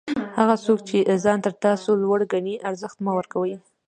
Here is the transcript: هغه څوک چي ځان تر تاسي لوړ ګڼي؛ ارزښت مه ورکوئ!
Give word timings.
هغه 0.37 0.55
څوک 0.65 0.79
چي 0.89 0.97
ځان 1.23 1.37
تر 1.45 1.53
تاسي 1.63 1.91
لوړ 2.03 2.19
ګڼي؛ 2.31 2.55
ارزښت 2.69 2.97
مه 3.05 3.11
ورکوئ! 3.17 3.53